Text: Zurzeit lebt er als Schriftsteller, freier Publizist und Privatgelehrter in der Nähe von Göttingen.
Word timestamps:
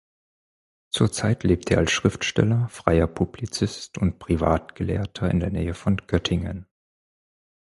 Zurzeit 0.89 1.43
lebt 1.43 1.69
er 1.69 1.77
als 1.77 1.91
Schriftsteller, 1.91 2.67
freier 2.69 3.05
Publizist 3.05 3.99
und 3.99 4.17
Privatgelehrter 4.17 5.29
in 5.29 5.39
der 5.39 5.51
Nähe 5.51 5.75
von 5.75 5.97
Göttingen. 6.07 6.65